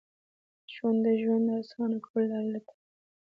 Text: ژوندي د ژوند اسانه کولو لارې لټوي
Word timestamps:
ژوندي 0.73 1.01
د 1.15 1.19
ژوند 1.21 1.47
اسانه 1.61 1.97
کولو 2.05 2.25
لارې 2.31 2.47
لټوي 2.53 2.75